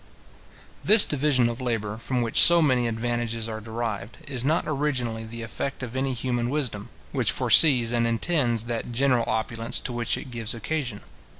This 0.83 1.05
division 1.05 1.47
of 1.47 1.61
labour, 1.61 1.99
from 1.99 2.23
which 2.23 2.41
so 2.41 2.59
many 2.59 2.87
advantages 2.87 3.47
are 3.47 3.61
derived, 3.61 4.17
is 4.27 4.43
not 4.43 4.63
originally 4.65 5.25
the 5.25 5.43
effect 5.43 5.83
of 5.83 5.95
any 5.95 6.13
human 6.13 6.49
wisdom, 6.49 6.89
which 7.11 7.31
foresees 7.31 7.91
and 7.91 8.07
intends 8.07 8.63
that 8.63 8.91
general 8.91 9.25
opulence 9.29 9.79
to 9.81 9.93
which 9.93 10.17
it 10.17 10.31
gives 10.31 10.55
occasion. 10.55 11.01